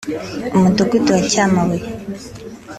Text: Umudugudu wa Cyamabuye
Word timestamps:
Umudugudu 0.55 1.09
wa 1.15 1.21
Cyamabuye 1.31 1.87